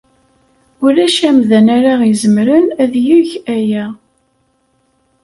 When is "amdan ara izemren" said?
1.29-2.67